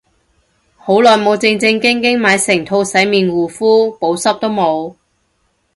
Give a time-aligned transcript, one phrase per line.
[0.77, 4.95] 好耐冇正正經經買成套洗面護膚，補濕都冇